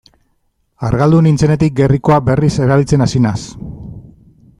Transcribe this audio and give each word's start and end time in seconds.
Argaldu 0.87 1.19
nintzenetik 1.27 1.75
gerrikoa 1.81 2.17
berriz 2.31 2.51
erabiltzen 2.67 3.07
hasi 3.09 3.23
naiz. 3.27 3.39